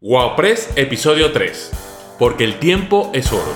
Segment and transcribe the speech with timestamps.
[0.00, 1.72] WowPress episodio 3.
[2.20, 3.52] Porque el tiempo es oro.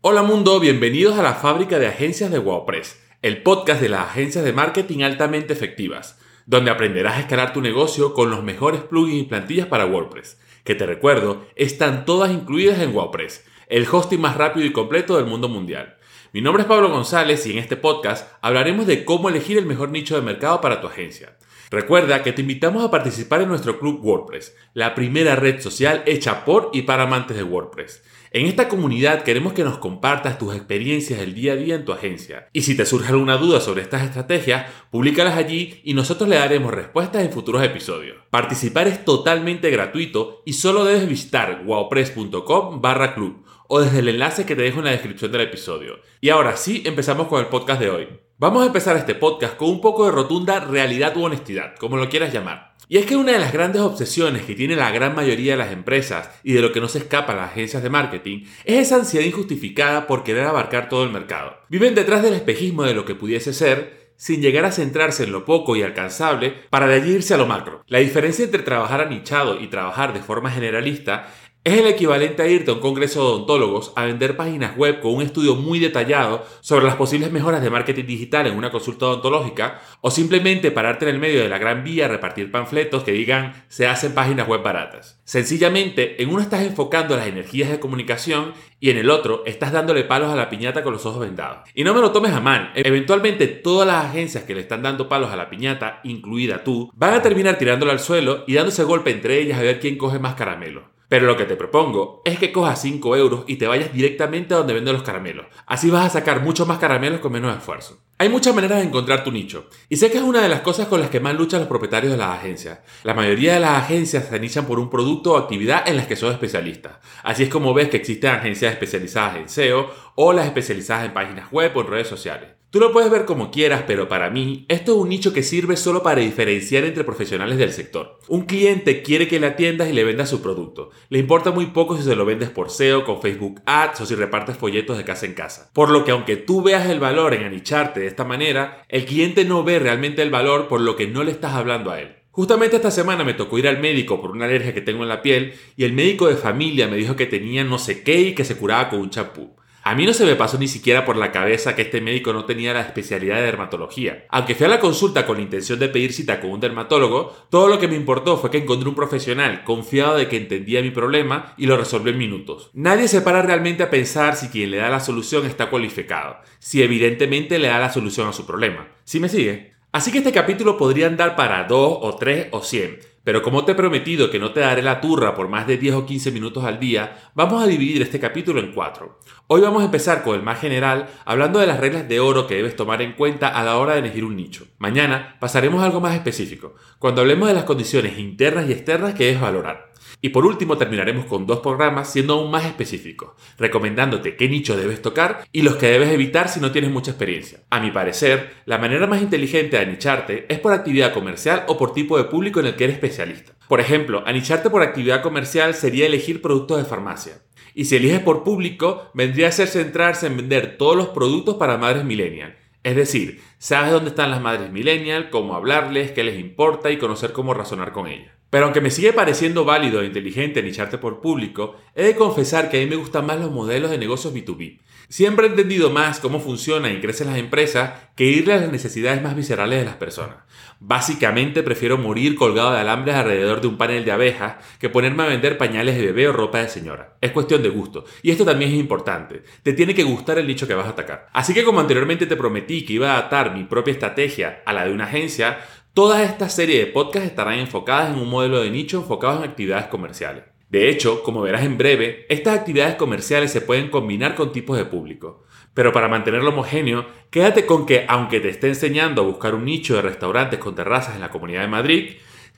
[0.00, 4.42] Hola mundo, bienvenidos a la fábrica de agencias de WowPress, el podcast de las agencias
[4.42, 9.26] de marketing altamente efectivas, donde aprenderás a escalar tu negocio con los mejores plugins y
[9.26, 14.66] plantillas para WordPress, que te recuerdo, están todas incluidas en WordPress el hosting más rápido
[14.66, 15.96] y completo del mundo mundial.
[16.32, 19.90] Mi nombre es Pablo González y en este podcast hablaremos de cómo elegir el mejor
[19.90, 21.36] nicho de mercado para tu agencia.
[21.70, 26.44] Recuerda que te invitamos a participar en nuestro club WordPress, la primera red social hecha
[26.44, 28.02] por y para amantes de WordPress.
[28.32, 31.92] En esta comunidad queremos que nos compartas tus experiencias del día a día en tu
[31.92, 32.48] agencia.
[32.52, 36.72] Y si te surge alguna duda sobre estas estrategias, públicalas allí y nosotros le daremos
[36.72, 38.18] respuestas en futuros episodios.
[38.30, 44.44] Participar es totalmente gratuito y solo debes visitar wowpress.com barra club o desde el enlace
[44.44, 46.00] que te dejo en la descripción del episodio.
[46.20, 48.08] Y ahora sí, empezamos con el podcast de hoy.
[48.36, 52.08] Vamos a empezar este podcast con un poco de rotunda realidad u honestidad, como lo
[52.08, 52.74] quieras llamar.
[52.88, 55.70] Y es que una de las grandes obsesiones que tiene la gran mayoría de las
[55.70, 58.96] empresas y de lo que no se escapa a las agencias de marketing es esa
[58.96, 61.56] ansiedad injustificada por querer abarcar todo el mercado.
[61.68, 65.44] Viven detrás del espejismo de lo que pudiese ser, sin llegar a centrarse en lo
[65.44, 67.84] poco y alcanzable para de allí irse a lo macro.
[67.86, 71.32] La diferencia entre trabajar anichado y trabajar de forma generalista
[71.62, 75.14] es el equivalente a irte a un congreso de odontólogos a vender páginas web con
[75.14, 79.82] un estudio muy detallado sobre las posibles mejoras de marketing digital en una consulta odontológica
[80.00, 83.66] o simplemente pararte en el medio de la gran vía a repartir panfletos que digan
[83.68, 85.20] se hacen páginas web baratas.
[85.24, 90.04] Sencillamente, en uno estás enfocando las energías de comunicación y en el otro estás dándole
[90.04, 91.68] palos a la piñata con los ojos vendados.
[91.74, 95.10] Y no me lo tomes a mal, eventualmente todas las agencias que le están dando
[95.10, 99.10] palos a la piñata, incluida tú, van a terminar tirándolo al suelo y dándose golpe
[99.10, 100.99] entre ellas a ver quién coge más caramelo.
[101.10, 104.58] Pero lo que te propongo es que cojas 5 euros y te vayas directamente a
[104.58, 105.46] donde venden los caramelos.
[105.66, 107.98] Así vas a sacar muchos más caramelos con menos esfuerzo.
[108.16, 109.68] Hay muchas maneras de encontrar tu nicho.
[109.88, 112.12] Y sé que es una de las cosas con las que más luchan los propietarios
[112.12, 112.78] de las agencias.
[113.02, 116.14] La mayoría de las agencias se nichan por un producto o actividad en las que
[116.14, 116.98] son especialistas.
[117.24, 121.50] Así es como ves que existen agencias especializadas en SEO o las especializadas en páginas
[121.50, 122.59] web o en redes sociales.
[122.70, 125.76] Tú lo puedes ver como quieras, pero para mí esto es un nicho que sirve
[125.76, 128.20] solo para diferenciar entre profesionales del sector.
[128.28, 130.90] Un cliente quiere que le atiendas y le vendas su producto.
[131.08, 134.14] Le importa muy poco si se lo vendes por SEO, con Facebook Ads o si
[134.14, 135.68] repartes folletos de casa en casa.
[135.72, 139.44] Por lo que aunque tú veas el valor en anicharte de esta manera, el cliente
[139.44, 142.18] no ve realmente el valor por lo que no le estás hablando a él.
[142.30, 145.22] Justamente esta semana me tocó ir al médico por una alergia que tengo en la
[145.22, 148.44] piel y el médico de familia me dijo que tenía no sé qué y que
[148.44, 149.56] se curaba con un champú.
[149.82, 152.44] A mí no se me pasó ni siquiera por la cabeza que este médico no
[152.44, 154.26] tenía la especialidad de dermatología.
[154.28, 157.68] Aunque fui a la consulta con la intención de pedir cita con un dermatólogo, todo
[157.68, 161.54] lo que me importó fue que encontré un profesional confiado de que entendía mi problema
[161.56, 162.70] y lo resolvió en minutos.
[162.74, 166.82] Nadie se para realmente a pensar si quien le da la solución está cualificado, si
[166.82, 168.88] evidentemente le da la solución a su problema.
[169.04, 169.72] ¿Sí me sigue?
[169.92, 173.72] Así que este capítulo podría andar para 2 o 3 o 100, pero como te
[173.72, 176.64] he prometido que no te daré la turra por más de 10 o 15 minutos
[176.64, 179.18] al día, vamos a dividir este capítulo en cuatro.
[179.46, 182.56] Hoy vamos a empezar con el más general, hablando de las reglas de oro que
[182.56, 184.66] debes tomar en cuenta a la hora de elegir un nicho.
[184.78, 189.26] Mañana pasaremos a algo más específico, cuando hablemos de las condiciones internas y externas que
[189.26, 189.89] debes valorar.
[190.22, 195.00] Y por último terminaremos con dos programas siendo aún más específicos, recomendándote qué nicho debes
[195.00, 197.60] tocar y los que debes evitar si no tienes mucha experiencia.
[197.70, 201.94] A mi parecer, la manera más inteligente de anicharte es por actividad comercial o por
[201.94, 203.52] tipo de público en el que eres especialista.
[203.68, 207.42] Por ejemplo, anicharte por actividad comercial sería elegir productos de farmacia.
[207.74, 211.78] Y si eliges por público, vendría a ser centrarse en vender todos los productos para
[211.78, 212.56] madres millennial.
[212.82, 217.32] Es decir, sabes dónde están las madres millennial, cómo hablarles, qué les importa y conocer
[217.32, 218.32] cómo razonar con ellas.
[218.48, 222.78] Pero aunque me sigue pareciendo válido e inteligente nicharte por público, he de confesar que
[222.78, 224.80] a mí me gustan más los modelos de negocios B2B.
[225.10, 229.20] Siempre he entendido más cómo funcionan y crecen las empresas que irle a las necesidades
[229.20, 230.36] más viscerales de las personas.
[230.78, 235.26] Básicamente prefiero morir colgado de alambres alrededor de un panel de abejas que ponerme a
[235.26, 237.16] vender pañales de bebé o ropa de señora.
[237.20, 238.04] Es cuestión de gusto.
[238.22, 239.42] Y esto también es importante.
[239.64, 241.28] Te tiene que gustar el nicho que vas a atacar.
[241.32, 244.86] Así que como anteriormente te prometí que iba a atar mi propia estrategia a la
[244.86, 245.58] de una agencia,
[245.92, 249.86] Toda esta serie de podcasts estarán enfocadas en un modelo de nicho enfocado en actividades
[249.86, 250.44] comerciales.
[250.68, 254.84] De hecho, como verás en breve, estas actividades comerciales se pueden combinar con tipos de
[254.84, 255.42] público.
[255.74, 259.96] Pero para mantenerlo homogéneo, quédate con que aunque te esté enseñando a buscar un nicho
[259.96, 262.10] de restaurantes con terrazas en la Comunidad de Madrid,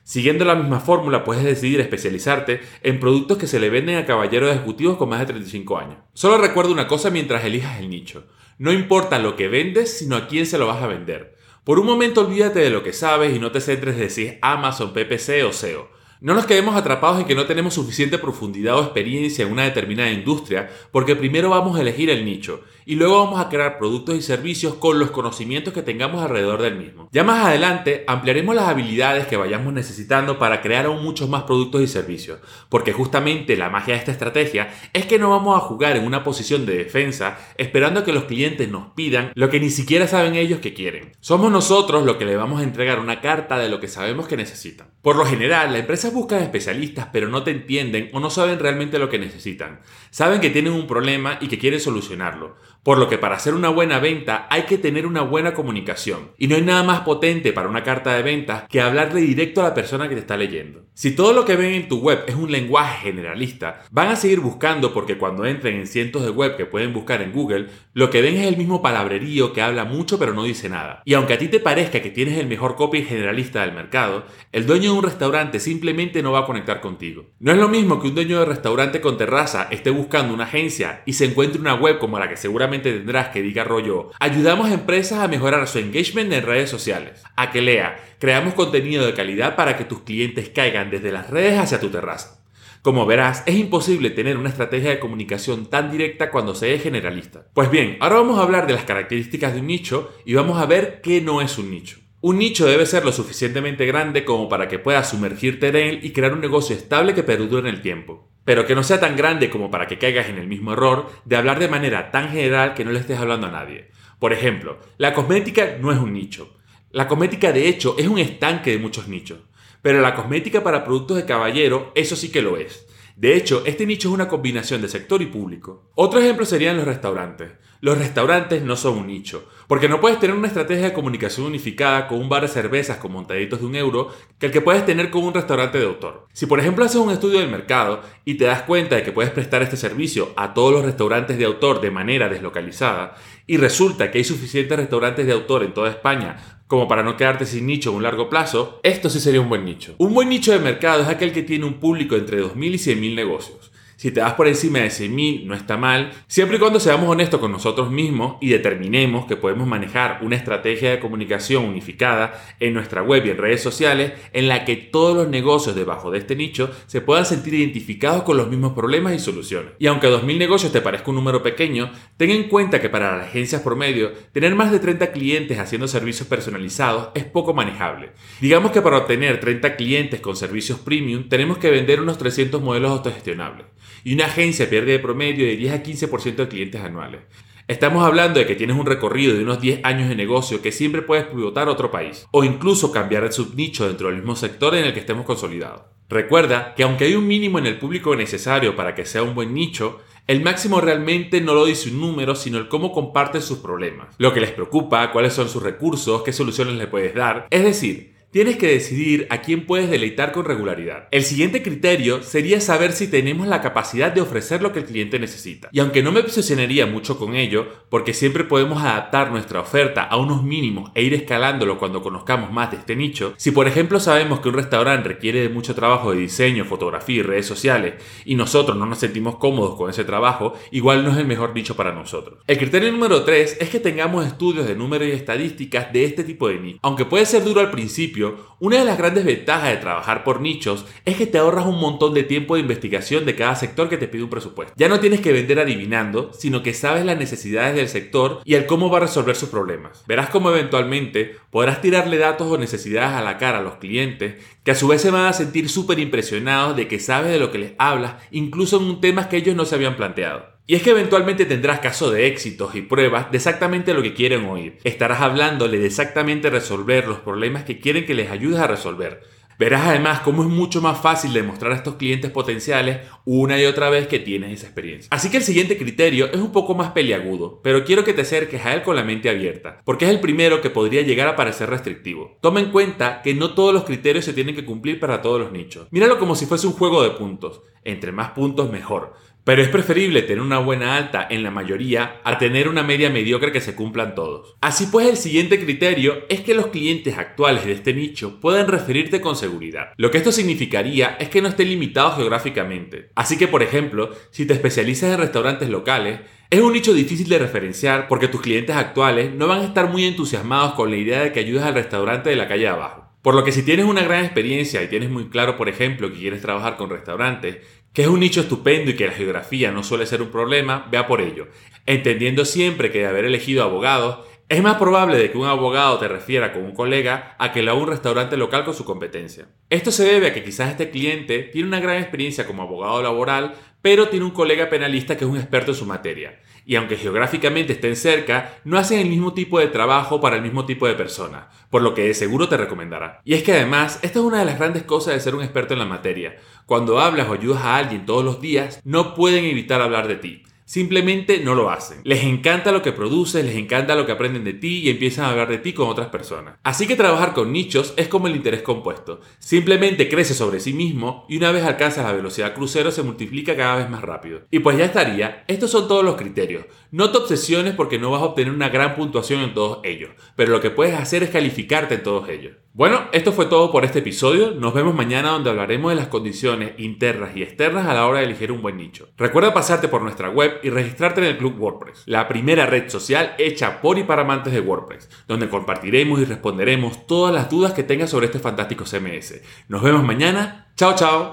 [0.03, 4.55] siguiendo la misma fórmula puedes decidir especializarte en productos que se le venden a caballeros
[4.55, 5.97] ejecutivos con más de 35 años.
[6.13, 8.27] Solo recuerda una cosa mientras elijas el nicho.
[8.63, 11.35] No importa lo que vendes, sino a quién se lo vas a vender.
[11.65, 14.39] Por un momento olvídate de lo que sabes y no te centres de si es
[14.41, 15.91] Amazon, PPC o SEO.
[16.23, 20.09] No nos quedemos atrapados en que no tenemos suficiente profundidad o experiencia en una determinada
[20.09, 24.23] industria, porque primero vamos a elegir el nicho y luego vamos a crear productos y
[24.23, 27.09] servicios con los conocimientos que tengamos alrededor del mismo.
[27.11, 31.83] Ya más adelante ampliaremos las habilidades que vayamos necesitando para crear aún muchos más productos
[31.83, 32.39] y servicios,
[32.69, 36.23] porque justamente la magia de esta estrategia es que no vamos a jugar en una
[36.23, 40.61] posición de defensa esperando que los clientes nos pidan lo que ni siquiera saben ellos
[40.61, 41.17] que quieren.
[41.19, 44.37] Somos nosotros los que le vamos a entregar una carta de lo que sabemos que
[44.37, 44.93] necesitan.
[45.03, 45.81] Por lo general, las
[46.13, 49.81] buscan especialistas pero no te entienden o no saben realmente lo que necesitan.
[50.11, 53.69] Saben que tienen un problema y que quieren solucionarlo por lo que para hacer una
[53.69, 56.33] buena venta hay que tener una buena comunicación.
[56.37, 59.65] Y no hay nada más potente para una carta de ventas que hablarle directo a
[59.65, 60.87] la persona que te está leyendo.
[60.95, 64.41] Si todo lo que ven en tu web es un lenguaje generalista, van a seguir
[64.41, 68.21] buscando porque cuando entren en cientos de web que pueden buscar en Google, lo que
[68.21, 71.03] ven es el mismo palabrerío que habla mucho pero no dice nada.
[71.05, 74.67] Y aunque a ti te parezca que tienes el mejor copy generalista del mercado, el
[74.67, 77.31] dueño de un restaurante simplemente no va a conectar contigo.
[77.39, 81.03] No es lo mismo que un dueño de restaurante con terraza esté buscando una agencia
[81.07, 84.75] y se encuentre una web como la que seguramente tendrás que diga rollo, ayudamos a
[84.75, 87.23] empresas a mejorar su engagement en redes sociales.
[87.37, 91.59] A que lea, creamos contenido de calidad para que tus clientes caigan desde las redes
[91.59, 92.43] hacia tu terraza.
[92.81, 97.47] Como verás, es imposible tener una estrategia de comunicación tan directa cuando se es generalista.
[97.55, 100.67] Pues bien, ahora vamos a hablar de las características de un nicho y vamos a
[100.67, 101.99] ver qué no es un nicho.
[102.21, 106.11] Un nicho debe ser lo suficientemente grande como para que puedas sumergirte en él y
[106.13, 109.51] crear un negocio estable que perdure en el tiempo pero que no sea tan grande
[109.51, 112.85] como para que caigas en el mismo error de hablar de manera tan general que
[112.85, 113.91] no le estés hablando a nadie.
[114.19, 116.57] Por ejemplo, la cosmética no es un nicho.
[116.91, 119.41] La cosmética de hecho es un estanque de muchos nichos.
[119.81, 122.87] Pero la cosmética para productos de caballero, eso sí que lo es.
[123.17, 125.91] De hecho, este nicho es una combinación de sector y público.
[125.95, 127.51] Otro ejemplo serían los restaurantes.
[127.85, 132.07] Los restaurantes no son un nicho, porque no puedes tener una estrategia de comunicación unificada
[132.07, 135.11] con un bar de cervezas con montaditos de un euro que el que puedes tener
[135.11, 136.29] con un restaurante de autor.
[136.33, 139.33] Si por ejemplo haces un estudio del mercado y te das cuenta de que puedes
[139.33, 143.17] prestar este servicio a todos los restaurantes de autor de manera deslocalizada,
[143.49, 147.47] y resulta que hay suficientes restaurantes de autor en toda España como para no quedarte
[147.47, 149.97] sin nicho en un largo plazo, esto sí sería un buen nicho.
[149.99, 153.15] Un buen nicho de mercado es aquel que tiene un público entre 2.000 y 100.000
[153.17, 153.72] negocios.
[154.03, 157.39] Si te vas por encima de 100.000 no está mal, siempre y cuando seamos honestos
[157.39, 163.05] con nosotros mismos y determinemos que podemos manejar una estrategia de comunicación unificada en nuestra
[163.05, 166.69] web y en redes sociales en la que todos los negocios debajo de este nicho
[166.89, 169.75] se puedan sentir identificados con los mismos problemas y soluciones.
[169.79, 173.29] Y aunque 2.000 negocios te parezca un número pequeño, ten en cuenta que para las
[173.29, 178.11] agencias promedio, tener más de 30 clientes haciendo servicios personalizados es poco manejable.
[178.41, 182.91] Digamos que para obtener 30 clientes con servicios premium tenemos que vender unos 300 modelos
[182.91, 183.67] autogestionables
[184.05, 187.21] y una agencia pierde de promedio de 10 a 15% de clientes anuales.
[187.69, 191.01] Estamos hablando de que tienes un recorrido de unos 10 años de negocio que siempre
[191.01, 194.85] puedes pivotar a otro país o incluso cambiar de subnicho dentro del mismo sector en
[194.85, 195.83] el que estemos consolidados.
[196.09, 199.55] Recuerda que aunque hay un mínimo en el público necesario para que sea un buen
[199.55, 204.15] nicho, el máximo realmente no lo dice un número, sino el cómo comparten sus problemas,
[204.19, 207.47] lo que les preocupa, cuáles son sus recursos, qué soluciones le puedes dar.
[207.51, 211.07] Es decir, Tienes que decidir a quién puedes deleitar con regularidad.
[211.11, 215.19] El siguiente criterio sería saber si tenemos la capacidad de ofrecer lo que el cliente
[215.19, 215.69] necesita.
[215.71, 220.17] Y aunque no me obsesionaría mucho con ello, porque siempre podemos adaptar nuestra oferta a
[220.17, 224.41] unos mínimos e ir escalándolo cuando conozcamos más de este nicho, si por ejemplo sabemos
[224.41, 228.79] que un restaurante requiere de mucho trabajo de diseño, fotografía y redes sociales, y nosotros
[228.79, 232.39] no nos sentimos cómodos con ese trabajo, igual no es el mejor nicho para nosotros.
[232.47, 236.49] El criterio número 3 es que tengamos estudios de números y estadísticas de este tipo
[236.49, 236.79] de nicho.
[236.81, 238.22] Aunque puede ser duro al principio,
[238.59, 242.15] una de las grandes ventajas de trabajar por nichos es que te ahorras un montón
[242.15, 244.75] de tiempo de investigación de cada sector que te pide un presupuesto.
[244.77, 248.67] Ya no tienes que vender adivinando, sino que sabes las necesidades del sector y el
[248.67, 250.05] cómo va a resolver sus problemas.
[250.07, 254.71] Verás cómo eventualmente podrás tirarle datos o necesidades a la cara a los clientes que
[254.71, 257.59] a su vez se van a sentir súper impresionados de que sabes de lo que
[257.59, 260.53] les hablas, incluso en un tema que ellos no se habían planteado.
[260.67, 264.45] Y es que eventualmente tendrás caso de éxitos y pruebas de exactamente lo que quieren
[264.45, 264.79] oír.
[264.85, 269.23] Estarás hablándole de exactamente resolver los problemas que quieren que les ayudes a resolver.
[269.59, 273.91] Verás además cómo es mucho más fácil demostrar a estos clientes potenciales una y otra
[273.91, 275.09] vez que tienes esa experiencia.
[275.13, 278.65] Así que el siguiente criterio es un poco más peliagudo, pero quiero que te acerques
[278.65, 281.71] a él con la mente abierta, porque es el primero que podría llegar a parecer
[281.71, 282.39] restrictivo.
[282.41, 285.53] Toma en cuenta que no todos los criterios se tienen que cumplir para todos los
[285.53, 285.87] nichos.
[285.91, 287.63] Míralo como si fuese un juego de puntos.
[287.85, 289.15] Entre más puntos mejor.
[289.45, 293.51] Pero es preferible tener una buena alta en la mayoría a tener una media mediocre
[293.51, 294.55] que se cumplan todos.
[294.61, 299.21] Así pues, el siguiente criterio es que los clientes actuales de este nicho puedan referirte
[299.21, 299.95] con seguridad.
[299.97, 303.11] Lo que esto significaría es que no esté limitado geográficamente.
[303.17, 307.41] Así que, por ejemplo, si te especializas en restaurantes locales, es un nicho difícil de
[307.41, 311.33] referenciar porque tus clientes actuales no van a estar muy entusiasmados con la idea de
[311.33, 313.03] que ayudes al restaurante de la calle abajo.
[313.23, 316.19] Por lo que si tienes una gran experiencia y tienes muy claro, por ejemplo, que
[316.19, 317.59] quieres trabajar con restaurantes,
[317.93, 321.07] que es un nicho estupendo y que la geografía no suele ser un problema, vea
[321.07, 321.49] por ello,
[321.87, 326.09] entendiendo siempre que de haber elegido abogados, es más probable de que un abogado te
[326.09, 329.47] refiera con un colega a que lo haga un restaurante local con su competencia.
[329.71, 333.55] Esto se debe a que quizás este cliente tiene una gran experiencia como abogado laboral,
[333.81, 336.39] pero tiene un colega penalista que es un experto en su materia.
[336.65, 340.65] Y aunque geográficamente estén cerca, no hacen el mismo tipo de trabajo para el mismo
[340.65, 343.21] tipo de persona, por lo que de seguro te recomendará.
[343.25, 345.75] Y es que además, esta es una de las grandes cosas de ser un experto
[345.75, 346.37] en la materia.
[346.67, 350.43] Cuando hablas o ayudas a alguien todos los días, no pueden evitar hablar de ti.
[350.73, 351.99] Simplemente no lo hacen.
[352.03, 355.29] Les encanta lo que produces, les encanta lo que aprenden de ti y empiezan a
[355.29, 356.55] hablar de ti con otras personas.
[356.63, 359.21] Así que trabajar con nichos es como el interés compuesto.
[359.39, 363.77] Simplemente crece sobre sí mismo y una vez alcanzas la velocidad crucero se multiplica cada
[363.77, 364.47] vez más rápido.
[364.51, 365.45] Y pues ya estaría.
[365.47, 366.65] Estos son todos los criterios.
[366.93, 370.53] No te obsesiones porque no vas a obtener una gran puntuación en todos ellos, pero
[370.53, 372.57] lo que puedes hacer es calificarte en todos ellos.
[372.75, 374.51] Bueno, esto fue todo por este episodio.
[374.51, 378.27] Nos vemos mañana donde hablaremos de las condiciones internas y externas a la hora de
[378.27, 379.09] elegir un buen nicho.
[379.17, 383.37] Recuerda pasarte por nuestra web y registrarte en el Club WordPress, la primera red social
[383.39, 387.85] hecha por y para amantes de WordPress, donde compartiremos y responderemos todas las dudas que
[387.85, 389.41] tengas sobre este fantástico CMS.
[389.69, 390.71] Nos vemos mañana.
[390.77, 391.31] Chao, chao.